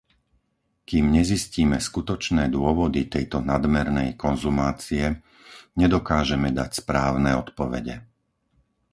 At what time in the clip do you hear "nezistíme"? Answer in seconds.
1.17-1.77